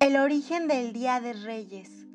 El 0.00 0.16
origen 0.16 0.66
del 0.66 0.94
Día 0.94 1.20
de 1.20 1.34
Reyes. 1.34 2.06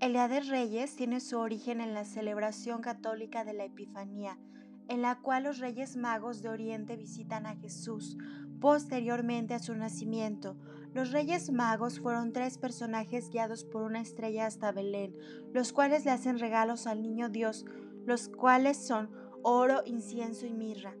El 0.00 0.14
Día 0.14 0.26
de 0.26 0.40
Reyes 0.40 0.96
tiene 0.96 1.20
su 1.20 1.38
origen 1.38 1.80
en 1.80 1.94
la 1.94 2.04
celebración 2.04 2.80
católica 2.80 3.44
de 3.44 3.52
la 3.52 3.64
Epifanía, 3.64 4.40
en 4.88 5.02
la 5.02 5.20
cual 5.20 5.44
los 5.44 5.60
Reyes 5.60 5.96
Magos 5.96 6.42
de 6.42 6.48
Oriente 6.48 6.96
visitan 6.96 7.46
a 7.46 7.54
Jesús 7.54 8.18
posteriormente 8.60 9.54
a 9.54 9.60
su 9.60 9.72
nacimiento. 9.76 10.56
Los 10.94 11.12
Reyes 11.12 11.52
Magos 11.52 12.00
fueron 12.00 12.32
tres 12.32 12.58
personajes 12.58 13.30
guiados 13.30 13.62
por 13.62 13.82
una 13.84 14.00
estrella 14.00 14.46
hasta 14.46 14.72
Belén, 14.72 15.14
los 15.52 15.72
cuales 15.72 16.04
le 16.04 16.10
hacen 16.10 16.40
regalos 16.40 16.88
al 16.88 17.02
niño 17.02 17.28
Dios, 17.28 17.64
los 18.04 18.28
cuales 18.28 18.76
son 18.76 19.12
oro, 19.44 19.82
incienso 19.86 20.44
y 20.44 20.54
mirra. 20.54 20.96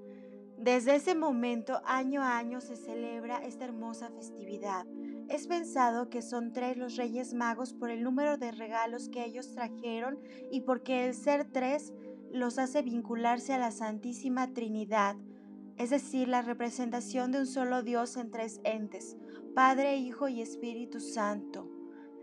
Desde 0.56 0.94
ese 0.94 1.16
momento, 1.16 1.82
año 1.84 2.22
a 2.22 2.38
año, 2.38 2.60
se 2.60 2.76
celebra 2.76 3.44
esta 3.44 3.64
hermosa 3.64 4.10
festividad. 4.10 4.86
Es 5.32 5.46
pensado 5.46 6.10
que 6.10 6.20
son 6.20 6.52
tres 6.52 6.76
los 6.76 6.96
Reyes 6.96 7.32
Magos 7.32 7.72
por 7.72 7.90
el 7.90 8.02
número 8.02 8.36
de 8.36 8.52
regalos 8.52 9.08
que 9.08 9.24
ellos 9.24 9.54
trajeron 9.54 10.18
y 10.50 10.60
porque 10.60 11.06
el 11.06 11.14
ser 11.14 11.50
tres 11.50 11.94
los 12.30 12.58
hace 12.58 12.82
vincularse 12.82 13.54
a 13.54 13.58
la 13.58 13.70
Santísima 13.70 14.52
Trinidad, 14.52 15.16
es 15.78 15.88
decir, 15.88 16.28
la 16.28 16.42
representación 16.42 17.32
de 17.32 17.38
un 17.38 17.46
solo 17.46 17.82
Dios 17.82 18.18
en 18.18 18.30
tres 18.30 18.60
entes, 18.64 19.16
Padre, 19.54 19.96
Hijo 19.96 20.28
y 20.28 20.42
Espíritu 20.42 21.00
Santo. 21.00 21.66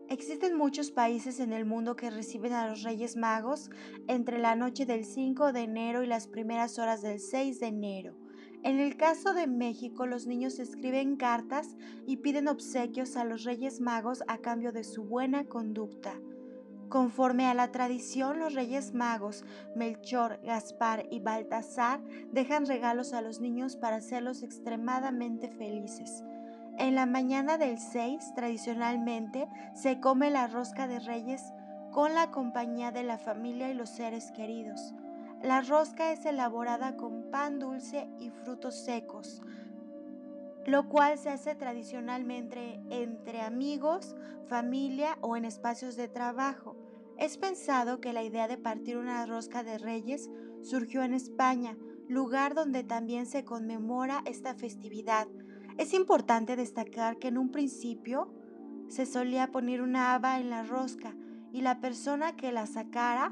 Existen 0.08 0.56
muchos 0.56 0.92
países 0.92 1.40
en 1.40 1.52
el 1.52 1.66
mundo 1.66 1.96
que 1.96 2.12
reciben 2.12 2.54
a 2.54 2.68
los 2.68 2.84
Reyes 2.84 3.18
Magos 3.18 3.72
entre 4.08 4.38
la 4.38 4.56
noche 4.56 4.86
del 4.86 5.04
5 5.04 5.52
de 5.52 5.62
enero 5.62 6.04
y 6.04 6.08
las 6.08 6.28
primeras 6.28 6.78
horas 6.78 7.02
del 7.02 7.20
6 7.20 7.60
de 7.60 7.68
enero. 7.68 8.29
En 8.62 8.80
el 8.80 8.98
caso 8.98 9.34
de 9.34 9.48
México, 9.48 10.06
los 10.06 10.28
niños 10.28 10.60
escriben 10.60 11.16
cartas 11.16 11.78
y 12.06 12.18
piden 12.18 12.50
obsequios 12.50 13.16
a 13.16 13.24
los 13.24 13.46
Reyes 13.46 13.80
Magos 13.80 14.22
a 14.28 14.40
cambio 14.40 14.74
de 14.74 14.84
su 14.84 15.04
buena 15.04 15.46
conducta. 15.46 16.14
Conforme 16.90 17.46
a 17.46 17.54
la 17.54 17.72
tradición, 17.72 18.40
los 18.40 18.56
Reyes 18.56 18.94
Magos, 18.94 19.46
Melchor, 19.76 20.42
Gaspar 20.44 21.06
y 21.10 21.20
Baltasar, 21.20 22.02
dejan 22.34 22.66
regalos 22.66 23.14
a 23.14 23.22
los 23.22 23.40
niños 23.40 23.78
para 23.78 23.98
hacerlos 23.98 24.44
extremadamente 24.44 25.50
felices. 25.50 26.24
En 26.80 26.96
la 26.96 27.06
mañana 27.06 27.58
del 27.58 27.78
6, 27.78 28.34
tradicionalmente, 28.36 29.48
se 29.74 30.00
come 30.00 30.32
la 30.32 30.48
rosca 30.48 30.88
de 30.88 31.00
Reyes 31.00 31.44
con 31.92 32.14
la 32.14 32.32
compañía 32.32 32.92
de 32.92 33.04
la 33.04 33.18
familia 33.18 33.70
y 33.70 33.74
los 33.74 33.90
seres 33.90 34.32
queridos. 34.32 34.94
La 35.44 35.62
rosca 35.62 36.12
es 36.12 36.26
elaborada 36.26 36.98
con 36.98 37.32
pan 37.32 37.60
dulce 37.60 38.10
y 38.20 38.30
frutos 38.30 38.76
secos, 38.76 39.42
lo 40.66 40.90
cual 40.90 41.18
se 41.18 41.30
hace 41.30 41.56
tradicionalmente 41.56 42.82
entre 42.90 43.40
amigos, 43.40 44.18
familia 44.48 45.18
o 45.22 45.38
en 45.38 45.46
espacios 45.46 45.96
de 45.96 46.10
trabajo. 46.10 46.76
Es 47.18 47.38
pensado 47.38 48.02
que 48.02 48.12
la 48.12 48.24
idea 48.24 48.50
de 48.50 48.58
partir 48.58 48.98
una 48.98 49.26
rosca 49.26 49.64
de 49.64 49.78
reyes 49.78 50.30
surgió 50.62 51.04
en 51.04 51.14
España, 51.14 51.78
lugar 52.10 52.54
donde 52.54 52.84
también 52.84 53.26
se 53.26 53.46
conmemora 53.46 54.22
esta 54.26 54.56
festividad. 54.56 55.28
Es 55.78 55.94
importante 55.94 56.58
destacar 56.58 57.18
que 57.18 57.30
en 57.30 57.38
un 57.38 57.50
principio 57.50 58.34
se 58.90 59.06
solía 59.06 59.52
poner 59.54 59.82
una 59.82 60.14
haba 60.14 60.38
en 60.42 60.50
la 60.50 60.64
rosca 60.64 61.16
y 61.54 61.62
la 61.62 61.80
persona 61.80 62.36
que 62.36 62.52
la 62.52 62.66
sacara 62.66 63.32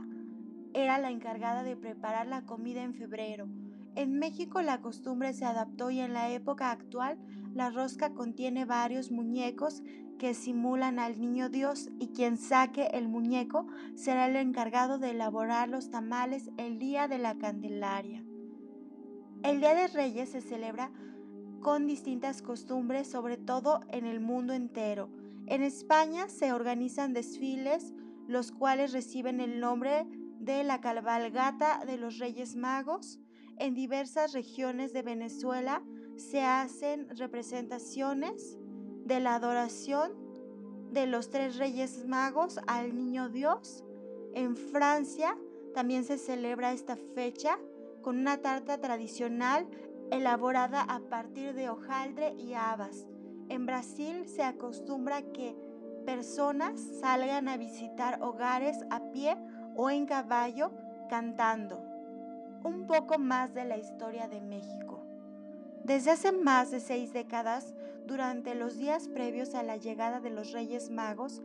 era 0.74 0.98
la 0.98 1.12
encargada 1.12 1.64
de 1.64 1.76
preparar 1.76 2.28
la 2.28 2.46
comida 2.46 2.84
en 2.84 2.94
febrero. 2.94 3.48
En 3.96 4.20
México 4.20 4.62
la 4.62 4.82
costumbre 4.82 5.34
se 5.34 5.46
adaptó 5.46 5.90
y 5.90 6.00
en 6.00 6.14
la 6.14 6.30
época 6.32 6.72
actual 6.72 7.18
la 7.54 7.70
rosca 7.70 8.14
contiene 8.14 8.66
varios 8.66 9.12
muñecos 9.12 9.82
que 10.18 10.34
simulan 10.34 11.00
al 11.00 11.20
niño 11.20 11.50
Dios 11.50 11.90
y 12.00 12.08
quien 12.08 12.38
saque 12.38 12.88
el 12.94 13.08
muñeco 13.08 13.68
será 13.96 14.28
el 14.28 14.36
encargado 14.36 14.98
de 15.00 15.12
elaborar 15.12 15.70
los 15.70 15.90
tamales 15.90 16.52
el 16.58 16.80
día 16.80 17.08
de 17.08 17.18
la 17.18 17.38
Candelaria. 17.38 18.24
El 19.44 19.60
Día 19.60 19.76
de 19.76 19.88
Reyes 19.88 20.30
se 20.30 20.42
celebra 20.42 20.92
con 21.62 21.88
distintas 21.88 22.42
costumbres, 22.42 23.08
sobre 23.08 23.38
todo 23.38 23.82
en 23.90 24.06
el 24.06 24.20
mundo 24.20 24.54
entero. 24.54 25.10
En 25.46 25.64
España 25.64 26.28
se 26.28 26.52
organizan 26.52 27.14
desfiles, 27.14 27.94
los 28.28 28.52
cuales 28.52 28.94
reciben 28.94 29.40
el 29.40 29.60
nombre 29.60 29.92
de 29.92 30.27
la 30.48 30.80
cabalgata 30.80 31.84
de 31.86 31.98
los 31.98 32.20
Reyes 32.20 32.56
Magos. 32.56 33.20
En 33.58 33.74
diversas 33.74 34.32
regiones 34.32 34.94
de 34.94 35.02
Venezuela 35.02 35.84
se 36.16 36.42
hacen 36.42 37.10
representaciones 37.18 38.58
de 39.06 39.20
la 39.20 39.36
adoración 39.36 40.14
de 40.92 41.06
los 41.06 41.30
tres 41.30 41.58
Reyes 41.58 42.06
Magos 42.08 42.60
al 42.66 42.96
Niño 42.96 43.28
Dios. 43.28 43.84
En 44.34 44.56
Francia 44.56 45.38
también 45.74 46.06
se 46.06 46.18
celebra 46.18 46.72
esta 46.72 46.96
fecha 46.96 47.60
con 48.02 48.18
una 48.18 48.38
tarta 48.38 48.80
tradicional 48.80 49.68
elaborada 50.12 50.82
a 50.82 51.02
partir 51.02 51.56
de 51.56 51.70
hojaldre 51.70 52.34
y 52.38 52.54
habas. 52.54 53.06
En 53.50 53.66
Brasil 53.66 54.28
se 54.28 54.44
acostumbra 54.44 55.24
que 55.34 55.58
personas 56.06 56.80
salgan 57.02 57.50
a 57.50 57.58
visitar 57.58 58.22
hogares 58.22 58.78
a 58.90 59.12
pie 59.12 59.36
o 59.78 59.90
en 59.90 60.06
caballo 60.06 60.72
cantando. 61.10 61.80
Un 62.64 62.88
poco 62.88 63.18
más 63.20 63.54
de 63.54 63.64
la 63.64 63.78
historia 63.78 64.28
de 64.28 64.42
México. 64.42 65.04
Desde 65.84 66.12
hace 66.12 66.34
más 66.34 66.72
de 66.72 66.82
seis 66.82 67.14
décadas, 67.14 67.74
durante 68.06 68.56
los 68.56 68.78
días 68.78 69.08
previos 69.08 69.56
a 69.56 69.64
la 69.64 69.78
llegada 69.78 70.20
de 70.20 70.32
los 70.32 70.52
Reyes 70.52 70.90
Magos, 70.90 71.42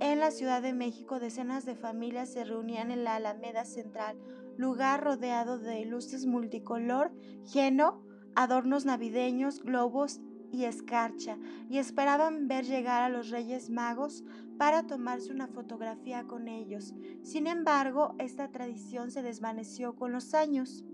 en 0.00 0.18
la 0.18 0.32
Ciudad 0.32 0.62
de 0.62 0.72
México 0.72 1.20
decenas 1.20 1.64
de 1.64 1.76
familias 1.76 2.30
se 2.30 2.44
reunían 2.44 2.90
en 2.90 3.04
la 3.04 3.16
Alameda 3.16 3.64
Central, 3.64 4.16
lugar 4.56 5.04
rodeado 5.04 5.58
de 5.58 5.84
luces 5.84 6.26
multicolor, 6.26 7.12
lleno, 7.52 8.02
adornos 8.34 8.84
navideños, 8.84 9.62
globos 9.62 10.20
y 10.54 10.64
escarcha, 10.64 11.36
y 11.68 11.78
esperaban 11.78 12.48
ver 12.48 12.64
llegar 12.64 13.02
a 13.02 13.08
los 13.08 13.30
Reyes 13.30 13.70
Magos 13.70 14.24
para 14.56 14.84
tomarse 14.84 15.32
una 15.32 15.48
fotografía 15.48 16.24
con 16.24 16.48
ellos. 16.48 16.94
Sin 17.22 17.46
embargo, 17.46 18.14
esta 18.18 18.48
tradición 18.48 19.10
se 19.10 19.22
desvaneció 19.22 19.96
con 19.96 20.12
los 20.12 20.32
años. 20.32 20.84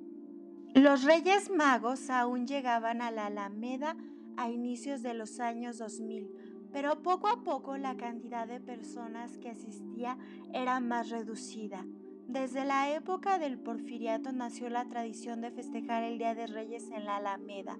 Los 0.74 1.04
Reyes 1.04 1.50
Magos 1.50 2.10
aún 2.10 2.46
llegaban 2.46 3.02
a 3.02 3.10
la 3.10 3.26
Alameda 3.26 3.96
a 4.36 4.50
inicios 4.50 5.02
de 5.02 5.14
los 5.14 5.38
años 5.40 5.78
2000, 5.78 6.30
pero 6.72 7.02
poco 7.02 7.28
a 7.28 7.42
poco 7.44 7.76
la 7.76 7.96
cantidad 7.96 8.46
de 8.46 8.60
personas 8.60 9.36
que 9.38 9.50
asistía 9.50 10.16
era 10.54 10.80
más 10.80 11.10
reducida. 11.10 11.84
Desde 12.28 12.64
la 12.64 12.94
época 12.94 13.40
del 13.40 13.58
porfiriato 13.58 14.30
nació 14.30 14.70
la 14.70 14.88
tradición 14.88 15.40
de 15.40 15.50
festejar 15.50 16.04
el 16.04 16.16
Día 16.18 16.34
de 16.36 16.46
Reyes 16.46 16.88
en 16.92 17.04
la 17.04 17.16
Alameda, 17.16 17.76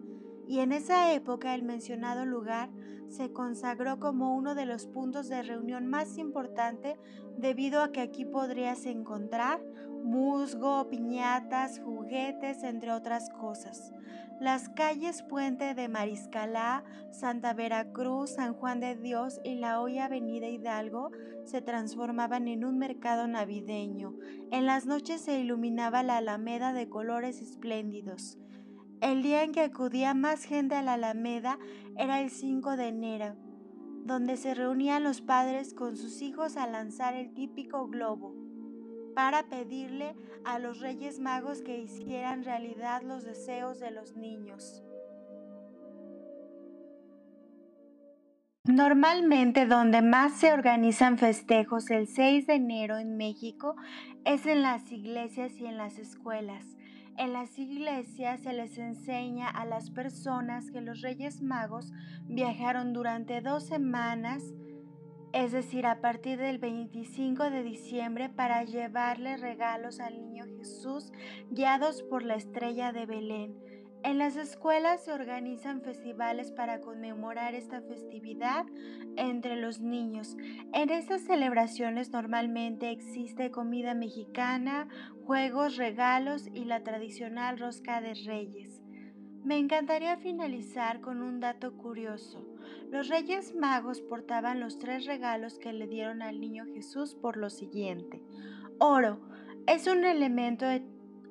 y 0.51 0.59
en 0.59 0.73
esa 0.73 1.13
época 1.13 1.55
el 1.55 1.63
mencionado 1.63 2.27
lugar 2.27 2.71
se 3.09 3.33
consagró 3.33 4.01
como 4.01 4.35
uno 4.35 4.57
de 4.57 4.67
los 4.67 4.89
puntos 4.89 5.29
de 5.29 5.45
reunión 5.45 5.87
más 5.87 6.19
importante 6.19 6.99
debido 7.39 7.83
a 7.83 7.93
que 7.93 8.01
aquí 8.01 8.25
podrías 8.25 8.85
encontrar 8.85 9.63
musgo, 10.03 10.89
piñatas, 10.89 11.79
juguetes, 11.79 12.65
entre 12.65 12.91
otras 12.91 13.31
cosas. 13.31 13.93
Las 14.41 14.69
calles 14.71 15.23
Puente 15.23 15.75
de 15.75 15.89
Mariscalá, 15.89 16.83
Santa 17.13 17.55
Veracruz, 17.55 18.31
San 18.31 18.53
Juan 18.53 18.81
de 18.81 18.97
Dios 18.97 19.39
y 19.45 19.55
la 19.55 19.81
hoy 19.81 20.01
Avenida 20.01 20.49
Hidalgo 20.49 21.13
se 21.45 21.63
transformaban 21.63 22.49
en 22.49 22.65
un 22.65 22.77
mercado 22.77 23.29
navideño. 23.29 24.15
En 24.51 24.67
las 24.67 24.85
noches 24.85 25.21
se 25.21 25.39
iluminaba 25.39 26.03
la 26.03 26.17
alameda 26.17 26.73
de 26.73 26.89
colores 26.89 27.41
espléndidos. 27.41 28.40
El 29.01 29.23
día 29.23 29.45
en 29.45 29.53
que 29.53 29.63
acudía 29.63 30.13
más 30.13 30.45
gente 30.45 30.75
a 30.75 30.83
la 30.83 30.95
Alameda 30.95 31.59
era 31.97 32.21
el 32.21 32.31
5 32.31 32.77
de 32.77 32.89
enero, 32.89 33.35
donde 34.05 34.37
se 34.37 34.55
reunían 34.55 35.05
los 35.05 35.23
padres 35.23 35.73
con 35.73 35.97
sus 35.97 36.21
hijos 36.21 36.57
a 36.57 36.67
lanzar 36.67 37.15
el 37.15 37.33
típico 37.33 37.89
globo 37.89 38.35
para 39.15 39.45
pedirle 39.45 40.15
a 40.45 40.59
los 40.59 40.81
Reyes 40.81 41.19
Magos 41.19 41.63
que 41.63 41.79
hicieran 41.79 42.45
realidad 42.45 43.03
los 43.03 43.25
deseos 43.25 43.81
de 43.81 43.91
los 43.91 44.17
niños. 44.17 44.83
Normalmente 48.65 49.67
donde 49.67 50.03
más 50.03 50.35
se 50.35 50.53
organizan 50.53 51.17
festejos 51.17 51.91
el 51.91 52.07
6 52.07 52.47
de 52.47 52.55
enero 52.55 52.99
en 52.99 53.17
México 53.17 53.75
es 54.25 54.45
en 54.47 54.63
las 54.63 54.93
iglesias 54.93 55.53
y 55.59 55.67
en 55.67 55.79
las 55.79 55.99
escuelas. 55.99 56.65
En 57.17 57.33
las 57.33 57.59
iglesias 57.59 58.41
se 58.41 58.53
les 58.53 58.79
enseña 58.79 59.49
a 59.49 59.67
las 59.67 59.91
personas 59.91 60.71
que 60.71 60.81
los 60.81 61.03
Reyes 61.03 61.43
Magos 61.43 61.93
viajaron 62.25 62.93
durante 62.93 63.41
dos 63.41 63.67
semanas, 63.67 64.43
es 65.33 65.53
decir, 65.53 65.87
a 65.87 66.01
partir 66.01 66.39
del 66.39 66.59
25 66.59 67.51
de 67.51 67.63
diciembre, 67.63 68.29
para 68.31 68.65
llevarle 68.65 69.37
regalos 69.37 70.01
al 70.01 70.21
niño 70.21 70.45
Jesús 70.59 71.13
guiados 71.51 72.03
por 72.03 72.23
la 72.25 72.37
estrella 72.37 72.93
de 72.93 73.07
Belén. 73.07 73.70
En 74.03 74.17
las 74.17 74.37
escuelas 74.37 75.05
se 75.05 75.13
organizan 75.13 75.83
festivales 75.83 76.53
para 76.53 76.81
conmemorar 76.81 77.55
esta 77.55 77.83
festividad 77.83 78.65
entre 79.17 79.57
los 79.57 79.81
niños. 79.81 80.37
En 80.73 80.89
estas 80.89 81.23
celebraciones 81.23 82.11
normalmente 82.11 82.91
existe 82.91 83.51
comida 83.51 83.93
mexicana, 83.93 84.89
juegos, 85.27 85.77
regalos 85.77 86.47
y 86.55 86.65
la 86.65 86.83
tradicional 86.83 87.59
rosca 87.59 88.01
de 88.01 88.15
reyes. 88.15 88.81
Me 89.45 89.59
encantaría 89.59 90.17
finalizar 90.17 91.01
con 91.01 91.23
un 91.23 91.41
dato 91.41 91.77
curioso. 91.77 92.47
Los 92.91 93.09
reyes 93.09 93.55
magos 93.55 94.01
portaban 94.01 94.61
los 94.61 94.79
tres 94.79 95.05
regalos 95.05 95.59
que 95.59 95.73
le 95.73 95.87
dieron 95.87 96.23
al 96.23 96.41
niño 96.41 96.65
Jesús 96.73 97.15
por 97.15 97.37
lo 97.37 97.51
siguiente. 97.51 98.23
Oro 98.79 99.21
es 99.67 99.87
un 99.87 100.05
elemento 100.05 100.67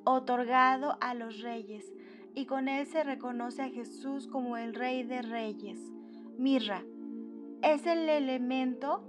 otorgado 0.04 0.96
a 1.00 1.14
los 1.14 1.40
reyes 1.40 1.92
y 2.34 2.46
con 2.46 2.68
él 2.68 2.86
se 2.86 3.04
reconoce 3.04 3.62
a 3.62 3.68
Jesús 3.68 4.26
como 4.26 4.56
el 4.56 4.74
Rey 4.74 5.02
de 5.02 5.22
Reyes. 5.22 5.80
Mirra 6.38 6.82
es 7.62 7.86
el 7.86 8.08
elemento 8.08 9.02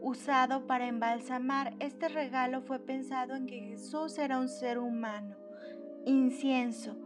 usado 0.00 0.66
para 0.66 0.86
embalsamar. 0.86 1.74
Este 1.78 2.08
regalo 2.08 2.62
fue 2.62 2.78
pensado 2.78 3.34
en 3.34 3.46
que 3.46 3.60
Jesús 3.60 4.18
era 4.18 4.38
un 4.38 4.48
ser 4.48 4.78
humano. 4.78 5.36
Incienso. 6.06 6.96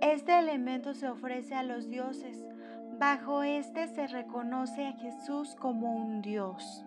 Este 0.00 0.38
elemento 0.38 0.94
se 0.94 1.08
ofrece 1.08 1.54
a 1.54 1.62
los 1.62 1.88
dioses. 1.88 2.44
Bajo 2.98 3.42
este 3.42 3.88
se 3.88 4.06
reconoce 4.06 4.86
a 4.86 4.92
Jesús 4.92 5.56
como 5.56 5.96
un 5.96 6.22
dios. 6.22 6.84